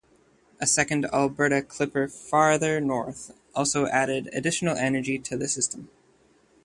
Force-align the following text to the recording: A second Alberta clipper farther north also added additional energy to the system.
A 0.59 0.65
second 0.65 1.05
Alberta 1.13 1.61
clipper 1.61 2.07
farther 2.07 2.81
north 2.81 3.35
also 3.53 3.85
added 3.89 4.31
additional 4.33 4.75
energy 4.75 5.19
to 5.19 5.37
the 5.37 5.47
system. 5.47 5.89